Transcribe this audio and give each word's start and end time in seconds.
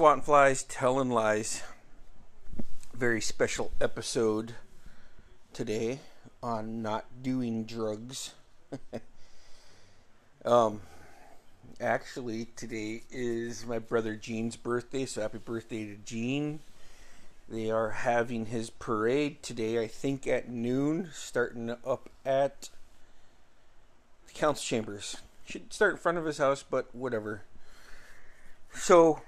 SWAT 0.00 0.14
and 0.14 0.24
Flies 0.24 0.62
Telling 0.62 1.10
Lies. 1.10 1.62
Very 2.94 3.20
special 3.20 3.70
episode 3.82 4.54
today 5.52 5.98
on 6.42 6.80
not 6.80 7.04
doing 7.22 7.64
drugs. 7.64 8.32
um, 10.46 10.80
actually, 11.82 12.46
today 12.56 13.02
is 13.10 13.66
my 13.66 13.78
brother 13.78 14.14
Gene's 14.14 14.56
birthday, 14.56 15.04
so 15.04 15.20
happy 15.20 15.36
birthday 15.36 15.84
to 15.84 15.96
Gene. 15.96 16.60
They 17.46 17.70
are 17.70 17.90
having 17.90 18.46
his 18.46 18.70
parade 18.70 19.42
today, 19.42 19.84
I 19.84 19.86
think 19.86 20.26
at 20.26 20.48
noon, 20.48 21.10
starting 21.12 21.76
up 21.84 22.08
at 22.24 22.70
the 24.26 24.32
council 24.32 24.64
chambers. 24.64 25.18
Should 25.44 25.74
start 25.74 25.92
in 25.92 25.98
front 25.98 26.16
of 26.16 26.24
his 26.24 26.38
house, 26.38 26.62
but 26.62 26.86
whatever. 26.94 27.42
So, 28.72 29.20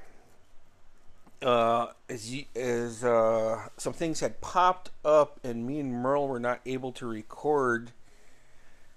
uh, 1.42 1.88
uh, 3.04 3.68
some 3.76 3.92
things 3.92 4.20
had 4.20 4.40
popped 4.40 4.90
up, 5.04 5.40
and 5.44 5.66
me 5.66 5.80
and 5.80 5.92
Merle 5.92 6.28
were 6.28 6.40
not 6.40 6.60
able 6.64 6.92
to 6.92 7.06
record. 7.06 7.92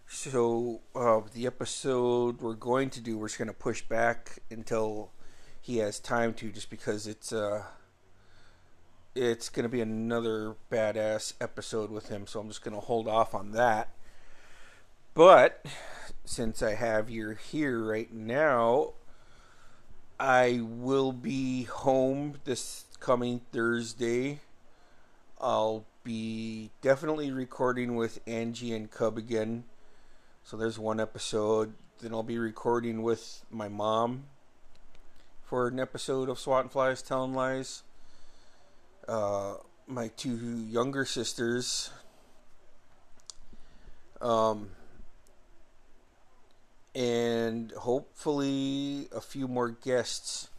So 0.07 0.81
uh, 0.95 1.21
the 1.33 1.47
episode 1.47 2.41
we're 2.41 2.53
going 2.53 2.89
to 2.91 3.01
do, 3.01 3.17
we're 3.17 3.27
just 3.27 3.39
going 3.39 3.47
to 3.47 3.53
push 3.53 3.81
back 3.81 4.39
until 4.51 5.11
he 5.59 5.77
has 5.77 5.99
time 5.99 6.33
to, 6.35 6.51
just 6.51 6.69
because 6.69 7.07
it's 7.07 7.33
uh, 7.33 7.63
it's 9.15 9.49
going 9.49 9.63
to 9.63 9.69
be 9.69 9.81
another 9.81 10.55
badass 10.71 11.33
episode 11.41 11.89
with 11.89 12.09
him. 12.09 12.27
So 12.27 12.39
I'm 12.39 12.47
just 12.47 12.63
going 12.63 12.75
to 12.75 12.81
hold 12.81 13.07
off 13.07 13.33
on 13.33 13.51
that. 13.53 13.89
But 15.13 15.65
since 16.25 16.61
I 16.61 16.75
have 16.75 17.09
you 17.09 17.31
here 17.31 17.83
right 17.83 18.13
now, 18.13 18.93
I 20.19 20.61
will 20.63 21.11
be 21.11 21.63
home 21.63 22.35
this 22.45 22.85
coming 22.99 23.41
Thursday. 23.51 24.39
I'll 25.41 25.85
be 26.03 26.71
definitely 26.81 27.31
recording 27.31 27.95
with 27.95 28.19
Angie 28.25 28.73
and 28.73 28.89
Cub 28.89 29.17
again. 29.17 29.65
So 30.45 30.55
there's 30.55 30.79
one 30.79 31.01
episode. 31.01 31.73
Then 31.99 32.13
I'll 32.13 32.23
be 32.23 32.37
recording 32.37 33.03
with 33.03 33.43
my 33.51 33.67
mom 33.67 34.25
for 35.43 35.67
an 35.67 35.79
episode 35.79 36.29
of 36.29 36.39
SWAT 36.39 36.61
and 36.63 36.71
Flies 36.71 37.01
Telling 37.01 37.33
Lies. 37.33 37.83
Uh, 39.07 39.55
my 39.85 40.07
two 40.15 40.37
younger 40.69 41.03
sisters. 41.03 41.89
Um, 44.21 44.69
and 46.95 47.73
hopefully 47.73 49.09
a 49.13 49.19
few 49.19 49.47
more 49.47 49.69
guests. 49.69 50.49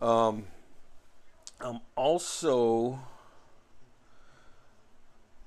Um, 0.00 0.44
I'm 1.60 1.80
also 1.96 3.00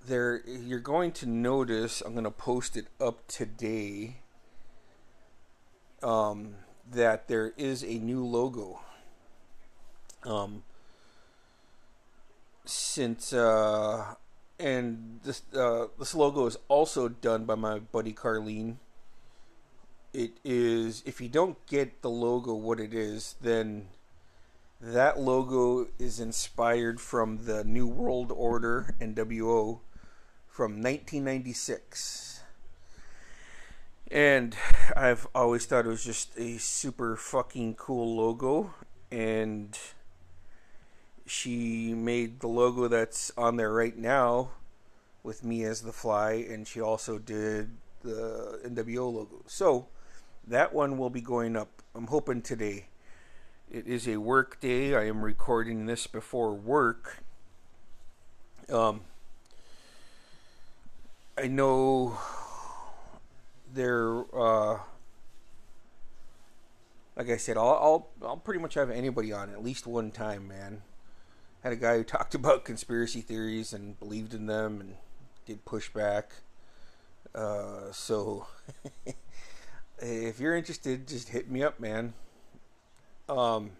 there. 0.07 0.41
You're 0.47 0.79
going 0.79 1.11
to 1.13 1.27
notice. 1.27 2.01
I'm 2.01 2.13
going 2.13 2.23
to 2.23 2.31
post 2.31 2.75
it 2.75 2.87
up 2.99 3.27
today. 3.27 4.17
Um, 6.01 6.55
that 6.91 7.27
there 7.27 7.53
is 7.55 7.83
a 7.83 7.99
new 7.99 8.25
logo. 8.25 8.79
Um, 10.23 10.63
since 12.65 13.33
uh, 13.33 14.15
and 14.59 15.19
this 15.23 15.43
uh, 15.55 15.87
this 15.99 16.15
logo 16.15 16.47
is 16.47 16.57
also 16.67 17.07
done 17.07 17.45
by 17.45 17.55
my 17.55 17.79
buddy 17.79 18.13
Carlene 18.13 18.77
it 20.15 20.37
is 20.45 21.03
if 21.05 21.19
you 21.19 21.27
don't 21.27 21.63
get 21.67 22.01
the 22.01 22.09
logo 22.09 22.53
what 22.53 22.79
it 22.79 22.93
is, 22.93 23.35
then 23.41 23.87
that 24.79 25.19
logo 25.19 25.87
is 25.99 26.19
inspired 26.19 27.01
from 27.01 27.45
the 27.45 27.63
New 27.65 27.85
World 27.85 28.31
Order 28.31 28.95
NWO 29.01 29.79
from 30.47 30.81
1996. 30.81 32.39
And 34.09 34.55
I've 34.95 35.27
always 35.35 35.65
thought 35.65 35.85
it 35.85 35.89
was 35.89 36.05
just 36.05 36.37
a 36.37 36.57
super 36.59 37.17
fucking 37.17 37.75
cool 37.75 38.15
logo 38.15 38.73
and 39.11 39.77
she 41.25 41.93
made 41.93 42.39
the 42.39 42.47
logo 42.47 42.87
that's 42.87 43.31
on 43.35 43.57
there 43.57 43.71
right 43.71 43.97
now 43.97 44.51
with 45.23 45.43
me 45.43 45.63
as 45.63 45.81
the 45.81 45.91
fly 45.91 46.33
and 46.33 46.67
she 46.67 46.79
also 46.79 47.17
did 47.17 47.71
the 48.03 48.61
NWO 48.63 49.11
logo. 49.11 49.43
So 49.47 49.87
that 50.47 50.73
one 50.73 50.97
will 50.97 51.09
be 51.09 51.21
going 51.21 51.55
up, 51.55 51.81
I'm 51.93 52.07
hoping 52.07 52.41
today. 52.41 52.87
It 53.71 53.87
is 53.87 54.07
a 54.07 54.17
work 54.17 54.59
day. 54.59 54.95
I 54.95 55.07
am 55.07 55.23
recording 55.23 55.85
this 55.85 56.05
before 56.07 56.53
work. 56.53 57.23
Um, 58.71 59.01
I 61.37 61.47
know 61.47 62.17
there, 63.73 64.23
uh, 64.33 64.79
like 67.15 67.29
I 67.29 67.37
said, 67.37 67.57
I'll, 67.57 67.69
I'll, 67.69 68.09
I'll 68.23 68.37
pretty 68.37 68.59
much 68.59 68.75
have 68.75 68.89
anybody 68.89 69.33
on 69.33 69.49
at 69.49 69.63
least 69.63 69.87
one 69.87 70.11
time, 70.11 70.47
man. 70.47 70.83
Had 71.63 71.73
a 71.73 71.77
guy 71.77 71.97
who 71.97 72.03
talked 72.05 72.35
about 72.35 72.65
conspiracy 72.65 73.21
theories 73.21 73.73
and 73.73 73.99
believed 73.99 74.33
in 74.33 74.45
them 74.45 74.79
and 74.79 74.95
did 75.45 75.65
pushback. 75.65 76.23
Uh, 77.33 77.91
so 77.91 78.47
if 79.99 80.39
you're 80.39 80.55
interested, 80.55 81.07
just 81.07 81.29
hit 81.29 81.49
me 81.49 81.63
up, 81.63 81.79
man. 81.79 82.13
Um, 83.29 83.71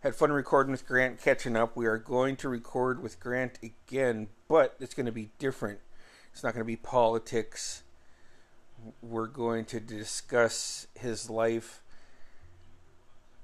had 0.00 0.14
fun 0.14 0.32
recording 0.32 0.70
with 0.70 0.86
Grant, 0.86 1.20
catching 1.20 1.56
up. 1.56 1.76
We 1.76 1.86
are 1.86 1.98
going 1.98 2.36
to 2.36 2.48
record 2.48 3.02
with 3.02 3.18
Grant 3.18 3.58
again, 3.62 4.28
but 4.48 4.76
it's 4.78 4.94
going 4.94 5.06
to 5.06 5.12
be 5.12 5.30
different. 5.38 5.80
It's 6.32 6.42
not 6.42 6.52
going 6.52 6.60
to 6.60 6.66
be 6.66 6.76
politics. 6.76 7.82
We're 9.00 9.26
going 9.26 9.64
to 9.66 9.80
discuss 9.80 10.88
his 10.94 11.30
life 11.30 11.82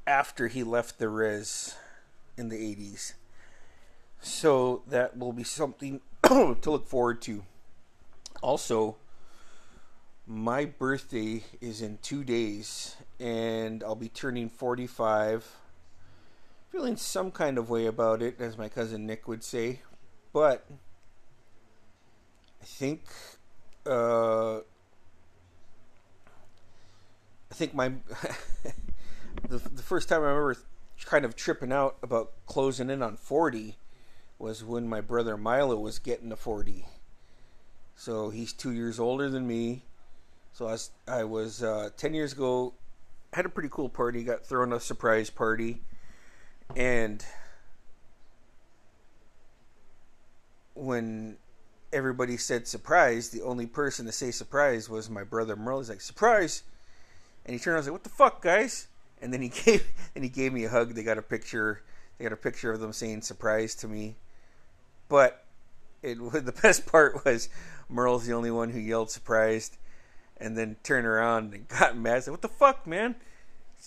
after 0.07 0.49
he 0.49 0.62
left 0.62 0.99
the 0.99 1.09
res 1.09 1.77
in 2.37 2.49
the 2.51 2.57
80s. 2.57 3.15
So 4.21 4.83
that 4.89 5.17
will 5.17 5.33
be 5.33 5.45
something 5.45 6.01
to 6.25 6.57
look 6.67 6.87
forward 6.87 7.23
to. 7.23 7.45
Also, 8.43 8.97
my 10.31 10.65
birthday 10.65 11.43
is 11.61 11.83
in 11.83 11.99
two 12.03 12.23
days, 12.23 12.95
and 13.19 13.83
I'll 13.83 13.97
be 13.97 14.09
turning 14.09 14.49
45. 14.49 15.57
Feeling 16.71 16.97
some 16.97 17.33
kind 17.33 17.59
of 17.59 17.69
way 17.69 17.87
about 17.87 18.23
it, 18.23 18.41
as 18.41 18.57
my 18.57 18.69
cousin 18.69 19.07
Nick 19.07 19.27
would 19.27 19.43
say, 19.43 19.81
but 20.33 20.65
I 22.63 22.65
think 22.65 23.01
uh, 23.85 24.59
I 24.59 24.61
think 27.55 27.75
my 27.75 27.89
the 29.49 29.59
the 29.59 29.83
first 29.83 30.09
time 30.09 30.23
I 30.23 30.27
remember 30.27 30.56
kind 31.06 31.25
of 31.25 31.35
tripping 31.35 31.73
out 31.73 31.97
about 32.05 32.31
closing 32.47 32.88
in 32.88 33.03
on 33.03 33.17
40 33.17 33.75
was 34.38 34.62
when 34.62 34.88
my 34.88 35.00
brother 35.00 35.37
Milo 35.37 35.75
was 35.75 35.99
getting 35.99 36.31
to 36.31 36.37
40. 36.37 36.85
So 37.97 38.31
he's 38.31 38.53
two 38.53 38.71
years 38.71 39.00
older 39.00 39.29
than 39.29 39.49
me 39.49 39.83
so 40.52 40.67
I 40.67 40.73
was, 40.73 40.91
I 41.08 41.25
was 41.25 41.62
uh, 41.62 41.91
10 41.97 42.14
years 42.14 42.32
ago, 42.32 42.75
had 43.32 43.47
a 43.47 43.49
pretty 43.49 43.69
cool 43.70 43.88
party, 43.88 44.25
got 44.25 44.44
thrown 44.44 44.73
a 44.73 44.81
surprise 44.81 45.31
party, 45.31 45.82
and 46.76 47.25
when 50.75 51.37
everybody 51.93 52.37
said 52.37 52.67
surprise, 52.67 53.31
the 53.31 53.43
only 53.43 53.67
person 53.67 54.06
to 54.06 54.12
say 54.12 54.31
surprise 54.31 54.88
was 54.88 55.11
my 55.11 55.25
brother 55.25 55.56
Merle. 55.56 55.81
He's 55.81 55.88
like, 55.88 56.00
surprise! 56.00 56.62
And 57.44 57.52
he 57.55 57.58
turned 57.58 57.75
around 57.75 57.79
and 57.79 57.82
was 57.82 57.87
like, 57.87 57.93
what 57.93 58.05
the 58.05 58.11
fuck, 58.11 58.43
guys? 58.43 58.88
And 59.20 59.32
then 59.32 59.43
he 59.43 59.49
gave 59.64 59.87
and 60.14 60.25
he 60.25 60.31
gave 60.31 60.52
me 60.52 60.64
a 60.64 60.70
hug. 60.70 60.94
They 60.94 61.02
got 61.02 61.19
a 61.19 61.23
picture. 61.23 61.82
They 62.19 62.25
got 62.25 62.32
a 62.32 62.37
picture 62.37 62.73
of 62.73 62.81
them 62.81 62.93
saying 62.93 63.23
surprise 63.23 63.75
to 63.76 63.88
me. 63.88 64.17
But 65.08 65.44
it 66.02 66.19
the 66.32 66.52
best 66.62 66.87
part 66.87 67.25
was 67.25 67.49
Merle's 67.88 68.26
the 68.26 68.35
only 68.35 68.50
one 68.50 68.70
who 68.70 68.79
yelled 68.79 69.11
surprised 69.11 69.76
and 70.40 70.56
then 70.56 70.76
turned 70.82 71.06
around 71.06 71.54
and 71.54 71.69
got 71.81 71.96
mad. 71.96 72.25
Said, 72.25 72.31
"What 72.32 72.42
the 72.42 72.48
fuck, 72.48 72.87
man?" 72.87 73.16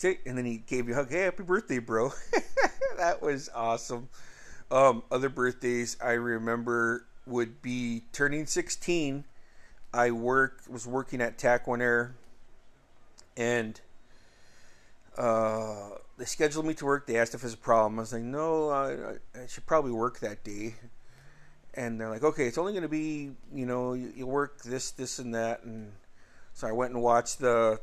And 0.03 0.37
then 0.37 0.45
he 0.45 0.57
gave 0.57 0.87
you 0.87 0.93
a 0.93 0.97
hug. 0.97 1.09
Hey, 1.09 1.21
happy 1.21 1.43
birthday, 1.43 1.79
bro! 1.79 2.11
that 2.97 3.21
was 3.21 3.49
awesome. 3.53 4.09
Um, 4.71 5.03
other 5.11 5.29
birthdays 5.29 5.97
I 6.03 6.13
remember 6.13 7.05
would 7.27 7.61
be 7.61 8.03
turning 8.11 8.45
16. 8.45 9.25
I 9.93 10.11
work 10.11 10.61
was 10.67 10.87
working 10.87 11.21
at 11.21 11.37
Taquan 11.37 11.79
Air, 11.79 12.15
and 13.37 13.79
uh, 15.17 15.89
they 16.17 16.25
scheduled 16.25 16.65
me 16.65 16.73
to 16.75 16.85
work. 16.85 17.05
They 17.05 17.17
asked 17.17 17.35
if 17.35 17.41
there's 17.41 17.53
a 17.53 17.57
problem. 17.57 17.99
I 17.99 18.01
was 18.01 18.13
like, 18.13 18.23
no, 18.23 18.69
I, 18.69 19.39
I 19.39 19.47
should 19.47 19.65
probably 19.65 19.91
work 19.91 20.19
that 20.19 20.43
day. 20.43 20.75
And 21.75 21.99
they're 21.99 22.09
like, 22.09 22.23
okay, 22.23 22.45
it's 22.45 22.57
only 22.57 22.71
going 22.71 22.83
to 22.83 22.89
be, 22.89 23.31
you 23.53 23.65
know, 23.65 23.93
you, 23.93 24.11
you 24.15 24.27
work 24.27 24.61
this, 24.61 24.91
this, 24.91 25.17
and 25.19 25.33
that, 25.33 25.63
and 25.63 25.91
so 26.53 26.67
I 26.67 26.71
went 26.71 26.93
and 26.93 27.01
watched 27.01 27.39
the 27.39 27.79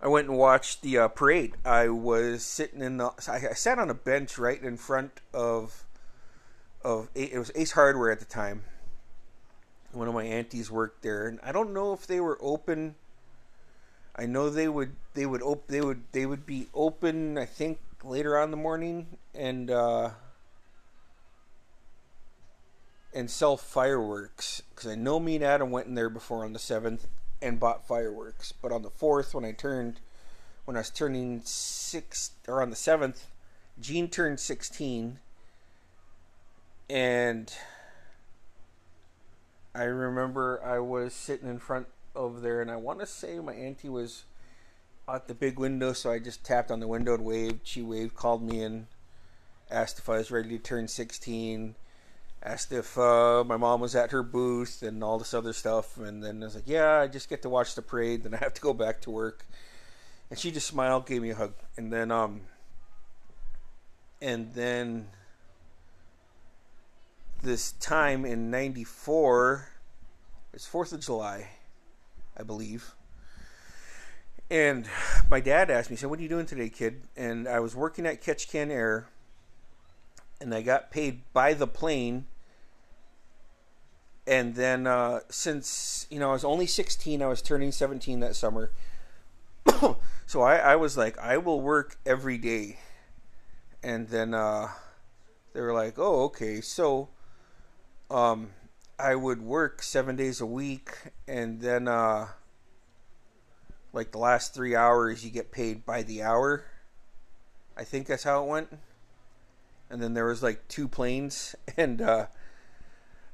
I 0.00 0.08
went 0.08 0.28
and 0.28 0.36
watched 0.36 0.82
the 0.82 0.98
uh, 0.98 1.08
parade. 1.08 1.54
I 1.64 1.88
was 1.88 2.44
sitting 2.44 2.82
in 2.82 2.98
the. 2.98 3.10
I, 3.28 3.54
sat 3.54 3.78
on 3.78 3.88
a 3.88 3.94
bench 3.94 4.38
right 4.38 4.62
in 4.62 4.76
front 4.76 5.20
of. 5.32 5.84
Of 6.84 7.08
it 7.14 7.36
was 7.36 7.50
Ace 7.54 7.72
Hardware 7.72 8.12
at 8.12 8.20
the 8.20 8.26
time. 8.26 8.62
One 9.92 10.06
of 10.06 10.14
my 10.14 10.24
aunties 10.24 10.70
worked 10.70 11.02
there, 11.02 11.26
and 11.26 11.40
I 11.42 11.50
don't 11.50 11.72
know 11.72 11.92
if 11.92 12.06
they 12.06 12.20
were 12.20 12.38
open. 12.40 12.94
I 14.14 14.26
know 14.26 14.50
they 14.50 14.68
would. 14.68 14.94
They 15.14 15.26
would 15.26 15.42
op- 15.42 15.66
They 15.66 15.80
would. 15.80 16.02
They 16.12 16.26
would 16.26 16.44
be 16.44 16.68
open. 16.74 17.38
I 17.38 17.46
think 17.46 17.78
later 18.04 18.38
on 18.38 18.44
in 18.44 18.50
the 18.50 18.56
morning, 18.58 19.18
and 19.34 19.70
uh, 19.70 20.10
and 23.16 23.30
sell 23.30 23.56
fireworks 23.56 24.62
because 24.68 24.90
I 24.90 24.94
know 24.94 25.18
me 25.18 25.36
and 25.36 25.44
Adam 25.44 25.70
went 25.70 25.86
in 25.86 25.94
there 25.94 26.10
before 26.10 26.44
on 26.44 26.52
the 26.52 26.58
seventh 26.58 27.08
and 27.40 27.58
bought 27.58 27.88
fireworks. 27.88 28.52
But 28.52 28.72
on 28.72 28.82
the 28.82 28.90
fourth, 28.90 29.34
when 29.34 29.42
I 29.42 29.52
turned, 29.52 30.00
when 30.66 30.76
I 30.76 30.80
was 30.80 30.90
turning 30.90 31.40
six, 31.42 32.32
or 32.46 32.60
on 32.60 32.68
the 32.68 32.76
seventh, 32.76 33.28
Jean 33.80 34.08
turned 34.08 34.38
sixteen, 34.38 35.18
and 36.90 37.50
I 39.74 39.84
remember 39.84 40.62
I 40.62 40.78
was 40.80 41.14
sitting 41.14 41.48
in 41.48 41.58
front 41.58 41.86
of 42.14 42.42
there, 42.42 42.60
and 42.60 42.70
I 42.70 42.76
want 42.76 43.00
to 43.00 43.06
say 43.06 43.38
my 43.38 43.54
auntie 43.54 43.88
was 43.88 44.24
at 45.08 45.26
the 45.26 45.34
big 45.34 45.58
window, 45.58 45.94
so 45.94 46.12
I 46.12 46.18
just 46.18 46.44
tapped 46.44 46.70
on 46.70 46.80
the 46.80 46.88
window 46.88 47.14
and 47.14 47.24
waved. 47.24 47.60
She 47.62 47.80
waved, 47.80 48.14
called 48.14 48.42
me 48.42 48.62
in, 48.62 48.88
asked 49.70 49.98
if 49.98 50.08
I 50.10 50.18
was 50.18 50.30
ready 50.30 50.50
to 50.50 50.58
turn 50.58 50.86
sixteen 50.86 51.76
asked 52.46 52.70
if 52.70 52.96
uh, 52.96 53.42
my 53.44 53.56
mom 53.56 53.80
was 53.80 53.96
at 53.96 54.12
her 54.12 54.22
booth 54.22 54.82
and 54.82 55.02
all 55.02 55.18
this 55.18 55.34
other 55.34 55.52
stuff. 55.52 55.98
And 55.98 56.22
then 56.22 56.42
I 56.42 56.46
was 56.46 56.54
like, 56.54 56.68
yeah, 56.68 57.00
I 57.00 57.08
just 57.08 57.28
get 57.28 57.42
to 57.42 57.48
watch 57.48 57.74
the 57.74 57.82
parade. 57.82 58.22
Then 58.22 58.34
I 58.34 58.38
have 58.38 58.54
to 58.54 58.60
go 58.60 58.72
back 58.72 59.00
to 59.02 59.10
work. 59.10 59.46
And 60.30 60.38
she 60.38 60.50
just 60.50 60.66
smiled, 60.66 61.06
gave 61.06 61.22
me 61.22 61.30
a 61.30 61.34
hug. 61.34 61.54
And 61.76 61.92
then, 61.92 62.10
um, 62.10 62.42
and 64.22 64.54
then 64.54 65.08
this 67.42 67.72
time 67.72 68.24
in 68.24 68.50
94, 68.50 69.68
it's 70.52 70.68
4th 70.68 70.92
of 70.92 71.00
July, 71.00 71.48
I 72.36 72.44
believe. 72.44 72.94
And 74.48 74.88
my 75.28 75.40
dad 75.40 75.70
asked 75.70 75.90
me, 75.90 75.96
he 75.96 76.00
said, 76.00 76.10
what 76.10 76.20
are 76.20 76.22
you 76.22 76.28
doing 76.28 76.46
today, 76.46 76.68
kid? 76.68 77.02
And 77.16 77.48
I 77.48 77.58
was 77.58 77.74
working 77.74 78.06
at 78.06 78.22
Ketchikan 78.22 78.70
Air 78.70 79.08
and 80.40 80.54
I 80.54 80.62
got 80.62 80.90
paid 80.90 81.22
by 81.32 81.52
the 81.52 81.66
plane 81.66 82.26
and 84.26 84.54
then 84.54 84.86
uh, 84.86 85.20
since 85.28 86.06
you 86.10 86.18
know 86.18 86.30
I 86.30 86.32
was 86.32 86.44
only 86.44 86.66
16, 86.66 87.22
I 87.22 87.26
was 87.26 87.42
turning 87.42 87.72
17 87.72 88.20
that 88.20 88.36
summer. 88.36 88.72
so 90.26 90.42
I, 90.42 90.56
I 90.56 90.76
was 90.76 90.96
like, 90.96 91.18
I 91.18 91.38
will 91.38 91.60
work 91.60 91.96
every 92.04 92.38
day, 92.38 92.78
and 93.82 94.08
then 94.08 94.34
uh, 94.34 94.68
they 95.52 95.60
were 95.60 95.74
like, 95.74 95.94
oh 95.98 96.24
okay, 96.24 96.60
so 96.60 97.08
um, 98.10 98.50
I 98.98 99.14
would 99.14 99.42
work 99.42 99.82
seven 99.82 100.16
days 100.16 100.40
a 100.40 100.46
week, 100.46 100.90
and 101.28 101.60
then 101.60 101.86
uh, 101.86 102.28
like 103.92 104.12
the 104.12 104.18
last 104.18 104.54
three 104.54 104.74
hours 104.74 105.24
you 105.24 105.30
get 105.30 105.52
paid 105.52 105.86
by 105.86 106.02
the 106.02 106.22
hour. 106.22 106.64
I 107.76 107.84
think 107.84 108.06
that's 108.06 108.24
how 108.24 108.42
it 108.42 108.48
went. 108.48 108.78
And 109.90 110.02
then 110.02 110.14
there 110.14 110.24
was 110.24 110.42
like 110.42 110.66
two 110.68 110.88
planes, 110.88 111.54
and 111.76 112.00
uh, 112.00 112.26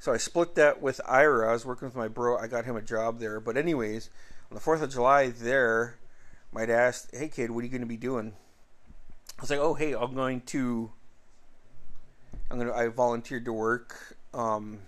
so 0.03 0.13
I 0.13 0.17
split 0.17 0.57
that 0.57 0.83
with 0.83 1.01
Ira. 1.07 1.49
I 1.49 1.53
was 1.53 1.65
working 1.65 1.87
with 1.87 1.95
my 1.95 2.09
bro. 2.09 2.37
I 2.37 2.49
got 2.49 2.65
him 2.65 2.75
a 2.75 2.83
job 2.83 3.21
there. 3.21 3.39
But 3.39 3.57
anyways, 3.57 4.11
on 4.51 4.57
the 4.57 4.61
Fourth 4.61 4.83
of 4.83 4.91
July, 4.91 5.29
there, 5.29 5.97
my 6.51 6.67
dad 6.67 6.89
asked, 6.89 7.15
"Hey 7.15 7.29
kid, 7.29 7.53
what 7.53 7.61
are 7.61 7.67
you 7.67 7.71
going 7.71 7.83
to 7.83 7.87
be 7.87 7.97
doing?" 7.97 8.35
I 9.39 9.41
was 9.41 9.49
like, 9.49 9.61
"Oh 9.61 9.75
hey, 9.75 9.95
I'm 9.95 10.13
going 10.17 10.41
to. 10.41 10.91
I'm 12.51 12.59
gonna. 12.59 12.73
I 12.73 12.89
volunteered 12.89 13.45
to 13.45 13.53
work." 13.53 14.17
Um, 14.35 14.81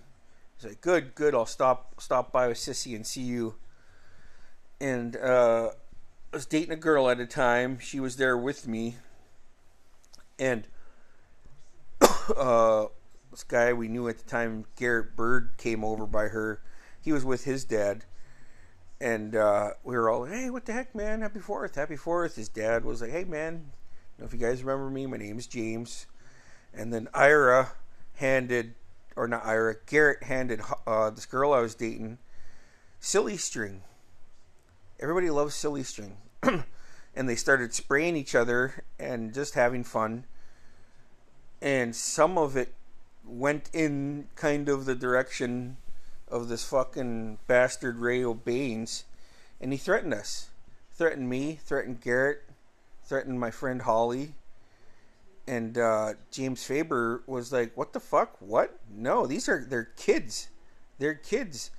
he's 0.57 0.67
like, 0.67 0.81
"Good, 0.81 1.15
good. 1.15 1.33
I'll 1.33 1.45
stop 1.45 2.01
stop 2.01 2.33
by 2.33 2.49
with 2.49 2.57
Sissy 2.57 2.93
and 2.93 3.07
see 3.07 3.21
you." 3.21 3.55
And 4.81 5.15
uh, 5.15 5.69
I 6.33 6.35
was 6.35 6.45
dating 6.45 6.73
a 6.73 6.75
girl 6.75 7.09
at 7.09 7.21
a 7.21 7.25
time. 7.25 7.79
She 7.79 8.01
was 8.01 8.17
there 8.17 8.37
with 8.37 8.67
me, 8.67 8.97
and 10.37 10.67
uh, 12.35 12.87
this 13.35 13.43
guy 13.43 13.73
we 13.73 13.89
knew 13.89 14.07
at 14.07 14.17
the 14.17 14.23
time, 14.23 14.63
Garrett 14.77 15.17
Bird, 15.17 15.51
came 15.57 15.83
over 15.83 16.05
by 16.05 16.29
her. 16.29 16.61
He 17.01 17.11
was 17.11 17.25
with 17.25 17.43
his 17.43 17.65
dad, 17.65 18.05
and 19.01 19.35
uh, 19.35 19.71
we 19.83 19.95
were 19.95 20.09
all, 20.09 20.23
"Hey, 20.23 20.49
what 20.49 20.65
the 20.65 20.71
heck, 20.71 20.95
man? 20.95 21.19
Happy 21.19 21.41
Fourth, 21.41 21.75
Happy 21.75 21.97
Fourth. 21.97 22.37
His 22.37 22.47
dad 22.47 22.85
was 22.85 23.01
like, 23.01 23.11
"Hey, 23.11 23.25
man, 23.25 23.71
if 24.19 24.31
you 24.31 24.39
guys 24.39 24.63
remember 24.63 24.89
me, 24.89 25.05
my 25.05 25.17
name's 25.17 25.47
James." 25.47 26.07
And 26.73 26.93
then 26.93 27.09
Ira 27.13 27.73
handed, 28.15 28.75
or 29.17 29.27
not 29.27 29.45
Ira, 29.45 29.75
Garrett 29.85 30.23
handed 30.23 30.61
uh, 30.87 31.09
this 31.09 31.25
girl 31.25 31.51
I 31.51 31.59
was 31.59 31.75
dating 31.75 32.19
silly 33.01 33.37
string. 33.37 33.81
Everybody 34.99 35.29
loves 35.29 35.55
silly 35.55 35.83
string. 35.83 36.17
and 36.43 37.29
they 37.29 37.35
started 37.35 37.73
spraying 37.73 38.15
each 38.15 38.33
other 38.33 38.85
and 38.97 39.33
just 39.33 39.55
having 39.55 39.83
fun. 39.83 40.25
And 41.61 41.95
some 41.95 42.37
of 42.37 42.55
it 42.55 42.73
went 43.27 43.69
in 43.73 44.27
kind 44.35 44.69
of 44.69 44.85
the 44.85 44.95
direction 44.95 45.77
of 46.27 46.47
this 46.47 46.63
fucking 46.65 47.39
bastard 47.47 47.97
Ray 47.97 48.23
O'Baines, 48.23 49.05
and 49.61 49.71
he 49.71 49.77
threatened 49.77 50.13
us. 50.13 50.49
Threatened 50.93 51.29
me, 51.29 51.59
threatened 51.63 52.01
Garrett, 52.01 52.43
threatened 53.03 53.39
my 53.39 53.51
friend 53.51 53.81
Holly. 53.81 54.33
And 55.47 55.77
uh, 55.77 56.13
James 56.31 56.63
Faber 56.63 57.21
was 57.27 57.51
like, 57.51 57.75
"What 57.77 57.93
the 57.93 57.99
fuck? 57.99 58.37
What? 58.39 58.79
No, 58.89 59.27
these 59.27 59.47
are 59.47 59.63
they're 59.67 59.89
kids. 59.95 60.49
They're 60.97 61.13
kids." 61.13 61.69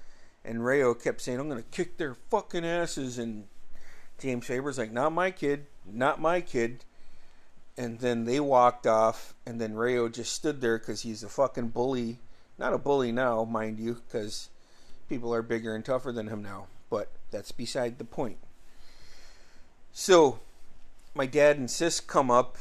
And 0.45 0.65
Rayo 0.65 0.95
kept 0.95 1.21
saying, 1.21 1.41
"I'm 1.41 1.49
gonna 1.49 1.63
kick 1.63 1.97
their 1.97 2.15
fucking 2.15 2.65
asses." 2.65 3.19
And 3.19 3.49
James 4.19 4.47
Faber's 4.47 4.79
like, 4.79 4.93
"Not 4.93 5.13
my 5.13 5.33
kid. 5.33 5.67
Not 5.85 6.21
my 6.21 6.41
kid." 6.41 6.85
And 7.79 7.99
then 7.99 8.25
they 8.25 8.41
walked 8.41 8.87
off, 8.87 9.35
and 9.47 9.61
then 9.61 9.75
Rayo 9.75 10.09
just 10.09 10.33
stood 10.33 10.61
there 10.61 10.79
because 10.79 11.03
he's 11.03 11.23
a 11.23 11.29
fucking 11.29 11.69
bully. 11.69 12.19
Not 12.59 12.73
a 12.73 12.79
bully 12.79 13.13
now, 13.13 13.45
mind 13.45 13.79
you, 13.79 13.95
because 13.95 14.49
people 15.09 15.35
are 15.35 15.43
bigger 15.43 15.75
and 15.75 15.85
tougher 15.85 16.11
than 16.11 16.29
him 16.29 16.43
now. 16.43 16.69
But 16.89 17.11
that's 17.31 17.53
beside 17.53 17.99
the 17.99 18.05
point. 18.05 18.39
So, 19.93 20.41
my 21.15 21.27
dad 21.27 21.59
and 21.59 21.71
sis 21.71 22.01
come 22.01 22.31
up, 22.31 22.57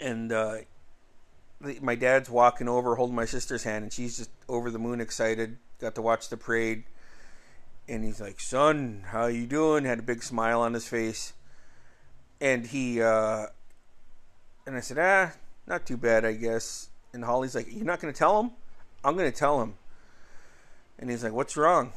and 0.00 0.32
uh, 0.32 0.58
my 1.80 1.94
dad's 1.94 2.28
walking 2.28 2.68
over, 2.68 2.96
holding 2.96 3.16
my 3.16 3.24
sister's 3.24 3.62
hand, 3.62 3.84
and 3.84 3.92
she's 3.92 4.16
just 4.16 4.30
over 4.48 4.70
the 4.70 4.78
moon 4.78 5.00
excited. 5.00 5.58
Got 5.80 5.94
to 5.94 6.02
watch 6.02 6.28
the 6.28 6.36
parade, 6.36 6.84
and 7.88 8.02
he's 8.02 8.20
like, 8.20 8.40
"Son, 8.40 9.04
how 9.08 9.26
you 9.26 9.46
doing?" 9.46 9.84
Had 9.84 10.00
a 10.00 10.02
big 10.02 10.22
smile 10.22 10.60
on 10.60 10.74
his 10.74 10.88
face, 10.88 11.34
and 12.40 12.66
he 12.66 13.00
uh, 13.00 13.46
and 14.66 14.76
I 14.76 14.80
said, 14.80 14.98
ah, 14.98 15.32
not 15.66 15.86
too 15.86 15.96
bad, 15.96 16.24
I 16.24 16.32
guess. 16.32 16.88
And 17.12 17.24
Holly's 17.24 17.54
like, 17.54 17.68
you're 17.70 17.84
not 17.84 18.00
going 18.00 18.12
to 18.12 18.18
tell 18.18 18.40
him? 18.40 18.50
I'm 19.04 19.16
going 19.16 19.30
to 19.30 19.36
tell 19.36 19.62
him. 19.62 19.74
And 20.98 21.08
he's 21.08 21.22
like, 21.22 21.32
what's 21.32 21.56
wrong? 21.56 21.92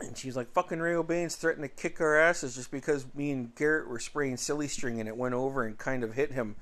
And 0.00 0.16
she's 0.16 0.36
like, 0.36 0.52
fucking 0.52 0.80
Ray 0.80 0.94
O'Baines 0.94 1.36
threatened 1.36 1.64
to 1.64 1.68
kick 1.68 2.00
our 2.00 2.18
asses 2.18 2.56
just 2.56 2.70
because 2.70 3.06
me 3.14 3.30
and 3.30 3.54
Garrett 3.54 3.88
were 3.88 3.98
spraying 3.98 4.36
silly 4.36 4.68
string 4.68 5.00
and 5.00 5.08
it 5.08 5.16
went 5.16 5.34
over 5.34 5.62
and 5.62 5.78
kind 5.78 6.02
of 6.02 6.14
hit 6.14 6.32
him 6.32 6.56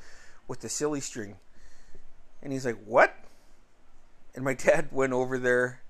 with 0.46 0.60
the 0.60 0.68
silly 0.68 1.00
string. 1.00 1.36
And 2.42 2.52
he's 2.52 2.66
like, 2.66 2.78
what? 2.84 3.16
And 4.34 4.44
my 4.44 4.54
dad 4.54 4.88
went 4.92 5.12
over 5.12 5.38
there, 5.38 5.80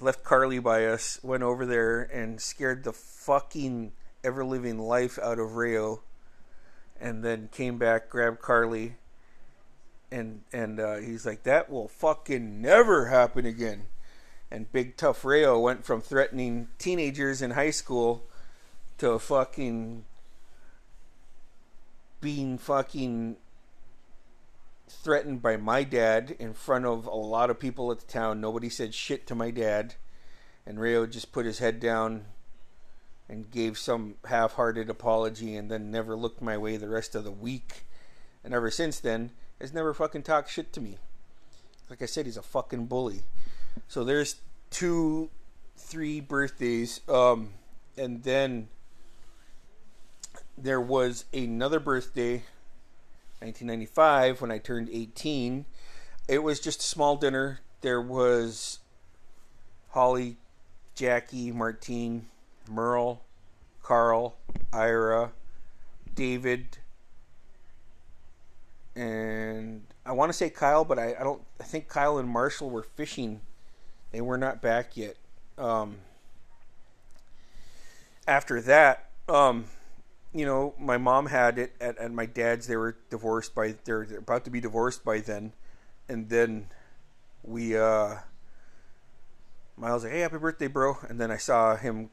left 0.00 0.24
Carly 0.24 0.58
by 0.58 0.86
us, 0.86 1.20
went 1.22 1.42
over 1.42 1.66
there 1.66 2.02
and 2.02 2.40
scared 2.40 2.84
the 2.84 2.92
fucking 2.92 3.92
ever 4.24 4.44
living 4.44 4.78
life 4.78 5.18
out 5.22 5.38
of 5.38 5.54
Rayo 5.54 6.02
and 7.00 7.24
then 7.24 7.48
came 7.52 7.78
back, 7.78 8.08
grabbed 8.08 8.40
Carly, 8.40 8.96
and 10.10 10.42
and 10.52 10.80
uh, 10.80 10.96
he's 10.96 11.26
like, 11.26 11.42
"That 11.44 11.70
will 11.70 11.88
fucking 11.88 12.60
never 12.60 13.06
happen 13.06 13.46
again." 13.46 13.86
And 14.50 14.70
Big 14.70 14.96
Tough 14.96 15.24
Rayo 15.24 15.58
went 15.58 15.84
from 15.84 16.00
threatening 16.00 16.68
teenagers 16.78 17.42
in 17.42 17.52
high 17.52 17.70
school 17.70 18.24
to 18.98 19.18
fucking 19.18 20.04
being 22.20 22.56
fucking 22.58 23.36
threatened 24.88 25.42
by 25.42 25.56
my 25.56 25.82
dad 25.82 26.36
in 26.38 26.54
front 26.54 26.84
of 26.86 27.06
a 27.06 27.14
lot 27.14 27.50
of 27.50 27.58
people 27.58 27.90
at 27.90 28.00
the 28.00 28.06
town. 28.06 28.40
Nobody 28.40 28.68
said 28.68 28.94
shit 28.94 29.26
to 29.26 29.34
my 29.34 29.50
dad. 29.50 29.94
And 30.64 30.80
Rayo 30.80 31.06
just 31.06 31.32
put 31.32 31.46
his 31.46 31.58
head 31.58 31.78
down 31.78 32.24
and 33.28 33.50
gave 33.50 33.76
some 33.76 34.14
half-hearted 34.26 34.88
apology 34.88 35.56
and 35.56 35.70
then 35.70 35.90
never 35.90 36.16
looked 36.16 36.40
my 36.40 36.56
way 36.56 36.76
the 36.76 36.88
rest 36.88 37.14
of 37.14 37.24
the 37.24 37.30
week. 37.30 37.86
And 38.44 38.54
ever 38.54 38.70
since 38.70 39.00
then, 39.00 39.32
has 39.60 39.72
never 39.72 39.92
fucking 39.92 40.22
talked 40.22 40.50
shit 40.50 40.72
to 40.74 40.80
me. 40.80 40.98
Like 41.90 42.02
I 42.02 42.06
said, 42.06 42.26
he's 42.26 42.36
a 42.36 42.42
fucking 42.42 42.86
bully. 42.86 43.22
So 43.88 44.04
there's 44.04 44.36
two, 44.70 45.30
three 45.76 46.20
birthdays, 46.20 47.00
um, 47.08 47.50
and 47.96 48.22
then 48.22 48.68
there 50.58 50.80
was 50.80 51.24
another 51.32 51.80
birthday, 51.80 52.42
1995, 53.40 54.40
when 54.40 54.50
I 54.50 54.58
turned 54.58 54.88
18. 54.90 55.66
It 56.28 56.42
was 56.42 56.60
just 56.60 56.80
a 56.80 56.84
small 56.84 57.16
dinner. 57.16 57.60
There 57.82 58.00
was 58.00 58.80
Holly, 59.90 60.36
Jackie, 60.94 61.52
Martine, 61.52 62.26
Merle, 62.68 63.22
Carl, 63.82 64.36
Ira, 64.72 65.32
David, 66.14 66.78
and 68.94 69.82
I 70.04 70.12
want 70.12 70.30
to 70.30 70.32
say 70.32 70.50
Kyle, 70.50 70.84
but 70.84 70.98
I, 70.98 71.14
I 71.18 71.22
don't. 71.22 71.42
I 71.60 71.64
think 71.64 71.88
Kyle 71.88 72.18
and 72.18 72.28
Marshall 72.28 72.70
were 72.70 72.82
fishing. 72.82 73.40
They 74.12 74.20
were 74.20 74.38
not 74.38 74.62
back 74.62 74.96
yet. 74.96 75.16
Um, 75.58 75.98
after 78.26 78.60
that, 78.62 79.10
um, 79.28 79.66
you 80.32 80.46
know, 80.46 80.74
my 80.78 80.96
mom 80.96 81.26
had 81.26 81.58
it, 81.58 81.74
at, 81.80 81.98
and 81.98 82.16
my 82.16 82.26
dad's. 82.26 82.66
They 82.66 82.76
were 82.76 82.96
divorced 83.10 83.54
by. 83.54 83.74
They're, 83.84 84.06
they're 84.06 84.18
about 84.18 84.44
to 84.44 84.50
be 84.50 84.60
divorced 84.60 85.04
by 85.04 85.20
then, 85.20 85.52
and 86.08 86.28
then 86.28 86.68
we. 87.42 87.76
uh 87.76 88.16
Miles 89.78 90.04
like, 90.04 90.12
"Hey, 90.12 90.20
happy 90.20 90.38
birthday, 90.38 90.68
bro!" 90.68 90.96
And 91.06 91.20
then 91.20 91.30
I 91.30 91.36
saw 91.36 91.76
him 91.76 92.08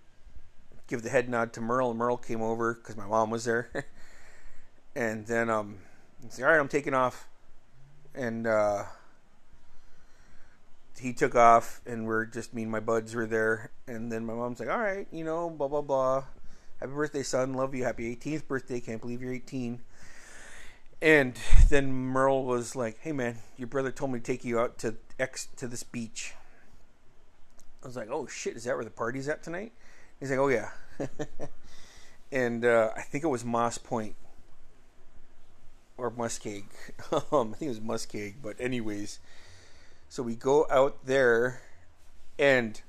give 0.88 1.02
the 1.02 1.10
head 1.10 1.30
nod 1.30 1.54
to 1.54 1.62
Merle, 1.62 1.92
and 1.92 2.00
Merle 2.00 2.18
came 2.18 2.42
over 2.42 2.74
because 2.74 2.98
my 2.98 3.06
mom 3.06 3.30
was 3.30 3.46
there. 3.46 3.70
and 4.96 5.26
then 5.26 5.50
um, 5.50 5.78
he's 6.24 6.42
"All 6.42 6.48
right, 6.48 6.60
I'm 6.60 6.68
taking 6.68 6.94
off," 6.94 7.28
and 8.14 8.46
uh, 8.48 8.84
he 11.00 11.14
took 11.14 11.36
off, 11.36 11.82
and 11.86 12.06
we're 12.06 12.26
just 12.26 12.54
me 12.54 12.64
and 12.64 12.72
my 12.72 12.80
buds 12.80 13.16
were 13.16 13.26
there. 13.26 13.72
And 13.88 14.12
then 14.12 14.26
my 14.26 14.34
mom's 14.34 14.60
like, 14.60 14.70
"All 14.70 14.80
right, 14.80 15.08
you 15.12 15.24
know, 15.24 15.50
blah 15.50 15.68
blah 15.68 15.82
blah. 15.82 16.26
Happy 16.80 16.92
birthday, 16.92 17.24
son. 17.24 17.54
Love 17.54 17.74
you. 17.76 17.84
Happy 17.84 18.16
18th 18.16 18.48
birthday. 18.48 18.80
Can't 18.80 19.02
believe 19.02 19.22
you're 19.22 19.34
18." 19.34 19.82
And 21.02 21.38
then 21.70 21.92
Merle 21.92 22.46
was 22.46 22.76
like, 22.76 23.00
"Hey 23.00 23.12
man, 23.12 23.40
your 23.58 23.68
brother 23.68 23.92
told 23.92 24.12
me 24.12 24.20
to 24.20 24.26
take 24.26 24.46
you 24.46 24.60
out 24.60 24.78
to 24.80 24.96
X 25.20 25.48
to 25.58 25.68
this 25.68 25.84
beach." 25.84 26.34
I 27.84 27.88
was 27.88 27.98
like, 27.98 28.10
"Oh 28.10 28.28
shit, 28.28 28.56
is 28.56 28.64
that 28.64 28.76
where 28.76 28.86
the 28.86 28.90
party's 28.90 29.28
at 29.28 29.44
tonight?" 29.44 29.74
He's 30.24 30.30
like, 30.30 30.40
"Oh 30.40 30.48
yeah," 30.48 30.70
and 32.32 32.64
uh, 32.64 32.92
I 32.96 33.02
think 33.02 33.26
it 33.26 33.28
was 33.28 33.44
Moss 33.44 33.78
Point 33.78 34.16
or 35.98 36.10
Muskeg. 36.10 36.64
um, 37.34 37.52
I 37.54 37.58
think 37.58 37.64
it 37.64 37.68
was 37.68 37.82
Muskeg, 37.82 38.36
but 38.42 38.56
anyways, 38.58 39.20
so 40.08 40.24
we 40.24 40.38
go 40.38 40.66
out 40.72 41.06
there, 41.06 41.60
and 42.40 42.82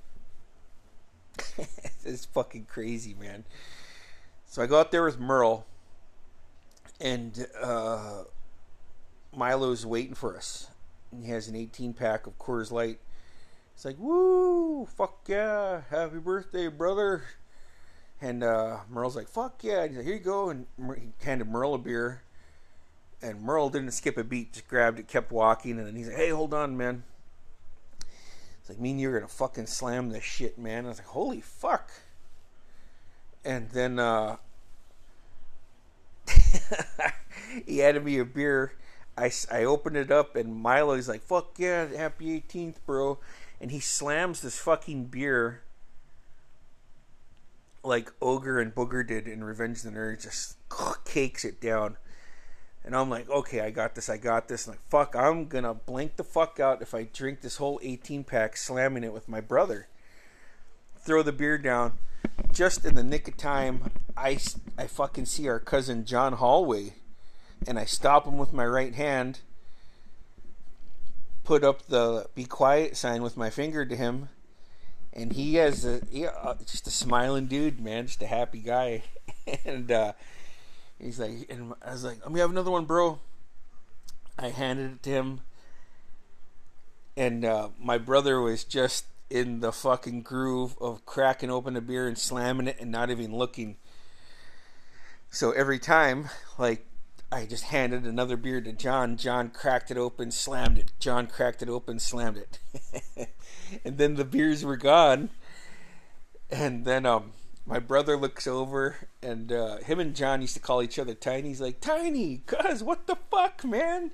it's 2.04 2.24
fucking 2.26 2.66
crazy, 2.66 3.16
man. 3.20 3.42
So 4.46 4.62
I 4.62 4.66
go 4.66 4.78
out 4.78 4.92
there 4.92 5.02
with 5.02 5.18
Merle, 5.18 5.66
and 7.00 7.48
uh, 7.60 8.22
Milo's 9.36 9.84
waiting 9.84 10.14
for 10.14 10.36
us. 10.36 10.68
He 11.20 11.30
has 11.30 11.48
an 11.48 11.56
18 11.56 11.94
pack 11.94 12.28
of 12.28 12.38
Coors 12.38 12.70
Light 12.70 13.00
it's 13.74 13.84
like, 13.84 13.98
woo, 13.98 14.86
fuck 14.86 15.20
yeah, 15.26 15.82
happy 15.90 16.18
birthday, 16.18 16.68
brother. 16.68 17.24
And 18.20 18.44
uh, 18.44 18.78
Merle's 18.88 19.16
like, 19.16 19.28
fuck 19.28 19.62
yeah. 19.62 19.82
And 19.82 19.90
he's 19.90 19.96
like, 19.98 20.06
here 20.06 20.14
you 20.14 20.20
go. 20.20 20.48
And 20.50 20.66
he 20.96 21.12
handed 21.24 21.48
Merle 21.48 21.74
a 21.74 21.78
beer. 21.78 22.22
And 23.20 23.42
Merle 23.42 23.70
didn't 23.70 23.90
skip 23.90 24.16
a 24.16 24.24
beat, 24.24 24.52
just 24.52 24.68
grabbed 24.68 24.98
it, 24.98 25.08
kept 25.08 25.32
walking. 25.32 25.78
And 25.78 25.86
then 25.86 25.96
he's 25.96 26.06
like, 26.06 26.16
hey, 26.16 26.30
hold 26.30 26.54
on, 26.54 26.76
man. 26.76 27.02
It's 28.60 28.68
like, 28.68 28.78
me 28.78 28.92
and 28.92 29.00
you're 29.00 29.18
going 29.18 29.28
to 29.28 29.34
fucking 29.34 29.66
slam 29.66 30.10
this 30.10 30.24
shit, 30.24 30.56
man. 30.56 30.78
And 30.78 30.86
I 30.86 30.90
was 30.90 30.98
like, 30.98 31.08
holy 31.08 31.40
fuck. 31.40 31.90
And 33.44 33.68
then 33.70 33.98
uh, 33.98 34.36
he 37.66 37.78
handed 37.78 38.04
me 38.04 38.18
a 38.18 38.24
beer. 38.24 38.72
I, 39.18 39.30
I 39.50 39.64
opened 39.64 39.96
it 39.96 40.10
up, 40.10 40.34
and 40.34 40.56
Milo's 40.56 41.08
like, 41.08 41.22
fuck 41.22 41.58
yeah, 41.58 41.86
happy 41.94 42.40
18th, 42.40 42.76
bro 42.86 43.18
and 43.60 43.70
he 43.70 43.80
slams 43.80 44.40
this 44.40 44.58
fucking 44.58 45.06
beer 45.06 45.62
like 47.84 48.10
Ogre 48.20 48.60
and 48.60 48.74
Booger 48.74 49.06
did 49.06 49.28
in 49.28 49.44
Revenge 49.44 49.78
of 49.78 49.84
the 49.84 49.98
Nerds, 49.98 50.22
just 50.22 50.56
cakes 51.04 51.44
it 51.44 51.60
down. 51.60 51.96
And 52.84 52.94
I'm 52.94 53.08
like, 53.08 53.28
okay, 53.30 53.60
I 53.60 53.70
got 53.70 53.94
this, 53.94 54.10
I 54.10 54.16
got 54.16 54.48
this. 54.48 54.66
And 54.66 54.74
like, 54.74 54.88
fuck, 54.88 55.14
I'm 55.16 55.46
gonna 55.46 55.74
blink 55.74 56.16
the 56.16 56.24
fuck 56.24 56.60
out 56.60 56.82
if 56.82 56.94
I 56.94 57.04
drink 57.04 57.40
this 57.40 57.56
whole 57.56 57.80
18 57.82 58.24
pack, 58.24 58.56
slamming 58.56 59.04
it 59.04 59.12
with 59.12 59.28
my 59.28 59.40
brother. 59.40 59.88
Throw 60.98 61.22
the 61.22 61.32
beer 61.32 61.58
down. 61.58 61.98
Just 62.52 62.84
in 62.84 62.94
the 62.94 63.02
nick 63.02 63.28
of 63.28 63.36
time, 63.36 63.90
I, 64.16 64.38
I 64.78 64.86
fucking 64.86 65.26
see 65.26 65.48
our 65.48 65.60
cousin 65.60 66.04
John 66.04 66.34
Hallway, 66.34 66.94
and 67.66 67.78
I 67.78 67.84
stop 67.84 68.26
him 68.26 68.38
with 68.38 68.52
my 68.52 68.66
right 68.66 68.94
hand 68.94 69.40
put 71.44 71.62
up 71.62 71.86
the 71.86 72.26
"Be 72.34 72.44
quiet" 72.44 72.96
sign 72.96 73.22
with 73.22 73.36
my 73.36 73.50
finger 73.50 73.84
to 73.84 73.96
him, 73.96 74.30
and 75.12 75.32
he 75.32 75.56
has 75.56 75.84
a 75.84 76.00
he, 76.10 76.26
uh, 76.26 76.54
just 76.66 76.86
a 76.86 76.90
smiling 76.90 77.46
dude, 77.46 77.80
man, 77.80 78.06
just 78.06 78.22
a 78.22 78.26
happy 78.26 78.58
guy, 78.58 79.04
and 79.64 79.92
uh, 79.92 80.12
he's 80.98 81.20
like, 81.20 81.46
and 81.48 81.74
I 81.84 81.92
was 81.92 82.04
like, 82.04 82.20
"Let 82.22 82.32
me 82.32 82.40
have 82.40 82.50
another 82.50 82.70
one, 82.70 82.86
bro." 82.86 83.20
I 84.36 84.48
handed 84.48 84.92
it 84.92 85.02
to 85.04 85.10
him, 85.10 85.40
and 87.16 87.44
uh, 87.44 87.68
my 87.78 87.98
brother 87.98 88.40
was 88.40 88.64
just 88.64 89.04
in 89.30 89.60
the 89.60 89.72
fucking 89.72 90.22
groove 90.22 90.76
of 90.80 91.06
cracking 91.06 91.50
open 91.50 91.76
a 91.76 91.80
beer 91.80 92.06
and 92.08 92.18
slamming 92.18 92.68
it 92.68 92.76
and 92.80 92.90
not 92.90 93.10
even 93.10 93.36
looking. 93.36 93.76
So 95.30 95.52
every 95.52 95.78
time, 95.78 96.28
like 96.58 96.86
I 97.32 97.46
just 97.46 97.64
handed 97.64 98.04
another 98.04 98.36
beer 98.36 98.60
to 98.60 98.72
John. 98.72 99.16
John 99.16 99.50
cracked 99.50 99.90
it 99.90 99.96
open, 99.96 100.30
slammed 100.30 100.78
it. 100.78 100.92
John 100.98 101.26
cracked 101.26 101.62
it 101.62 101.68
open, 101.68 101.98
slammed 101.98 102.36
it. 102.36 103.28
and 103.84 103.98
then 103.98 104.14
the 104.14 104.24
beers 104.24 104.64
were 104.64 104.76
gone. 104.76 105.30
And 106.50 106.84
then 106.84 107.06
um, 107.06 107.32
my 107.66 107.78
brother 107.78 108.16
looks 108.16 108.46
over, 108.46 109.08
and 109.22 109.50
uh, 109.50 109.78
him 109.78 109.98
and 109.98 110.14
John 110.14 110.42
used 110.42 110.54
to 110.54 110.60
call 110.60 110.82
each 110.82 110.98
other 110.98 111.14
Tiny. 111.14 111.48
He's 111.48 111.60
like, 111.60 111.80
Tiny, 111.80 112.38
cuz, 112.46 112.82
what 112.82 113.06
the 113.06 113.16
fuck, 113.30 113.64
man? 113.64 114.10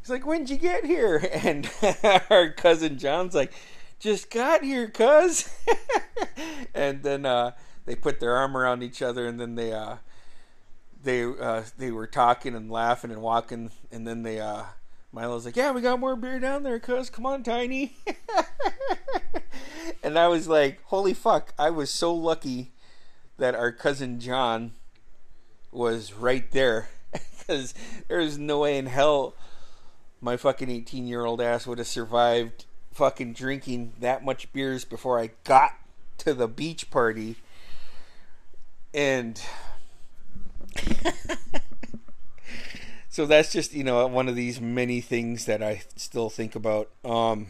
He's 0.00 0.10
like, 0.10 0.26
when'd 0.26 0.50
you 0.50 0.56
get 0.56 0.84
here? 0.84 1.18
And 1.44 1.70
our 2.30 2.50
cousin 2.50 2.98
John's 2.98 3.34
like, 3.34 3.52
just 4.00 4.30
got 4.30 4.64
here, 4.64 4.88
cuz. 4.88 5.48
and 6.74 7.02
then 7.02 7.24
uh, 7.24 7.52
they 7.84 7.94
put 7.94 8.18
their 8.18 8.34
arm 8.34 8.56
around 8.56 8.82
each 8.82 9.00
other, 9.00 9.26
and 9.26 9.38
then 9.38 9.54
they 9.54 9.72
uh, 9.72 9.96
they 11.02 11.24
uh, 11.24 11.62
they 11.76 11.90
were 11.90 12.06
talking 12.06 12.54
and 12.54 12.70
laughing 12.70 13.10
and 13.10 13.22
walking, 13.22 13.70
and 13.90 14.06
then 14.06 14.22
they 14.22 14.40
uh, 14.40 14.64
Milo's 15.12 15.44
like, 15.44 15.56
"Yeah, 15.56 15.72
we 15.72 15.80
got 15.80 16.00
more 16.00 16.16
beer 16.16 16.38
down 16.38 16.62
there, 16.62 16.78
cuz 16.78 17.10
come 17.10 17.26
on, 17.26 17.42
Tiny." 17.42 17.96
and 20.02 20.18
I 20.18 20.28
was 20.28 20.48
like, 20.48 20.82
"Holy 20.84 21.14
fuck!" 21.14 21.52
I 21.58 21.70
was 21.70 21.90
so 21.90 22.14
lucky 22.14 22.72
that 23.38 23.54
our 23.54 23.72
cousin 23.72 24.20
John 24.20 24.72
was 25.70 26.12
right 26.12 26.50
there, 26.52 26.88
because 27.12 27.74
there's 28.08 28.38
no 28.38 28.60
way 28.60 28.78
in 28.78 28.86
hell 28.86 29.34
my 30.22 30.36
fucking 30.36 30.70
18 30.70 31.06
year 31.06 31.24
old 31.24 31.40
ass 31.40 31.66
would 31.66 31.78
have 31.78 31.86
survived 31.88 32.64
fucking 32.92 33.32
drinking 33.32 33.92
that 33.98 34.24
much 34.24 34.52
beers 34.52 34.84
before 34.84 35.18
I 35.18 35.30
got 35.44 35.72
to 36.18 36.32
the 36.32 36.46
beach 36.46 36.90
party. 36.90 37.36
And 38.94 39.40
so 43.08 43.26
that's 43.26 43.52
just 43.52 43.74
you 43.74 43.84
know 43.84 44.06
one 44.06 44.28
of 44.28 44.36
these 44.36 44.60
many 44.60 45.00
things 45.00 45.46
that 45.46 45.62
I 45.62 45.82
still 45.96 46.30
think 46.30 46.54
about. 46.54 46.90
Um, 47.04 47.48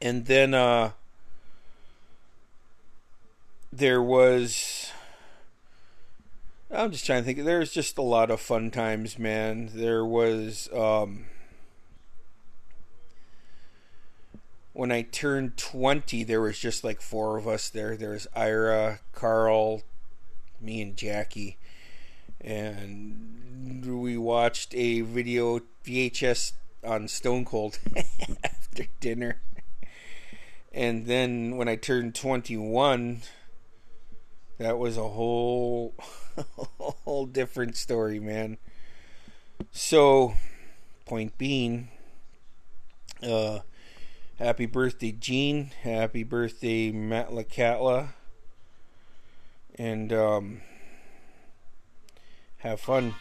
and 0.00 0.26
then 0.26 0.54
uh, 0.54 0.92
there 3.72 4.02
was. 4.02 4.90
I'm 6.70 6.90
just 6.90 7.06
trying 7.06 7.22
to 7.22 7.26
think. 7.26 7.44
There's 7.44 7.72
just 7.72 7.98
a 7.98 8.02
lot 8.02 8.30
of 8.30 8.40
fun 8.40 8.70
times, 8.70 9.18
man. 9.18 9.70
There 9.72 10.04
was 10.04 10.68
um, 10.74 11.26
when 14.72 14.90
I 14.90 15.02
turned 15.02 15.56
20. 15.56 16.24
There 16.24 16.40
was 16.40 16.58
just 16.58 16.84
like 16.84 17.00
four 17.00 17.38
of 17.38 17.46
us 17.46 17.68
there. 17.68 17.96
There 17.96 18.10
was 18.10 18.26
Ira, 18.34 19.00
Carl, 19.12 19.82
me, 20.60 20.82
and 20.82 20.96
Jackie 20.96 21.56
and 22.46 23.84
we 23.84 24.16
watched 24.16 24.72
a 24.74 25.00
video 25.00 25.60
VHS 25.84 26.52
on 26.84 27.08
Stone 27.08 27.44
Cold 27.44 27.80
after 28.44 28.84
dinner. 29.00 29.40
And 30.72 31.06
then 31.06 31.56
when 31.56 31.68
I 31.68 31.74
turned 31.74 32.14
21, 32.14 33.22
that 34.58 34.78
was 34.78 34.96
a 34.96 35.08
whole 35.08 35.94
whole 36.78 37.26
different 37.26 37.76
story, 37.76 38.20
man. 38.20 38.58
So, 39.72 40.34
point 41.04 41.36
being, 41.38 41.88
uh, 43.22 43.60
happy 44.38 44.66
birthday, 44.66 45.12
Gene. 45.12 45.72
Happy 45.82 46.22
birthday, 46.22 46.92
Matt 46.92 47.30
LaCatla. 47.30 48.10
And, 49.78 50.12
um, 50.12 50.60
Have 52.58 52.80
fun. 52.80 53.14